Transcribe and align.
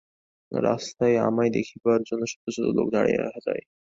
রাস্তায় 0.51 1.17
আমায় 1.27 1.51
দেখিবার 1.51 1.99
জন্য 2.03 2.23
শত 2.27 2.45
শত 2.55 2.67
লোক 2.77 2.87
দাঁড়াইয়া 2.93 3.25
যায়। 3.47 3.63